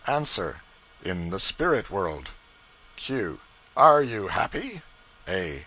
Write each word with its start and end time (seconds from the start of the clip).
ANSWER. 0.07 0.63
In 1.03 1.29
the 1.29 1.39
spirit 1.39 1.91
world. 1.91 2.29
Q. 2.95 3.39
Are 3.77 4.01
you 4.01 4.29
happy? 4.29 4.81
A. 5.27 5.59